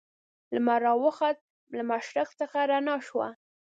لمر 0.53 0.79
را 0.85 0.93
وخوت 1.03 1.37
له 1.77 1.81
مشرق 1.91 2.29
څخه 2.39 2.59
رڼا 2.71 2.95
شوه. 3.07 3.27